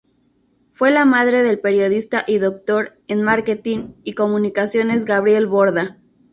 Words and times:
Fue 0.73 0.89
la 0.89 1.05
madre 1.05 1.43
del 1.43 1.59
Periodista 1.59 2.23
y 2.27 2.39
Doctor 2.39 2.97
en 3.05 3.21
Marketing 3.21 3.93
y 4.03 4.15
Comunicaciones 4.15 5.05
Gabriel 5.05 5.45
Borda. 5.45 5.99